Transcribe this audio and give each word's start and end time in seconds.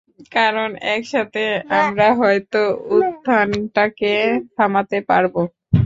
কারন 0.31 0.71
একসাথে 0.89 1.43
আমরা 1.79 2.07
হয়তো 2.21 2.61
উত্থানটাকে 2.95 4.13
থামাতে 4.55 4.97
পারবো। 5.09 5.41